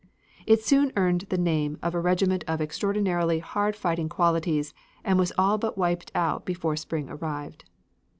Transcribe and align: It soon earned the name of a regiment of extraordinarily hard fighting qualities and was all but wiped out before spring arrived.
It 0.47 0.63
soon 0.63 0.91
earned 0.95 1.27
the 1.29 1.37
name 1.37 1.77
of 1.83 1.93
a 1.93 1.99
regiment 1.99 2.43
of 2.47 2.59
extraordinarily 2.59 3.37
hard 3.37 3.75
fighting 3.75 4.09
qualities 4.09 4.73
and 5.03 5.19
was 5.19 5.31
all 5.37 5.59
but 5.59 5.77
wiped 5.77 6.11
out 6.15 6.43
before 6.43 6.75
spring 6.75 7.07
arrived. 7.07 7.65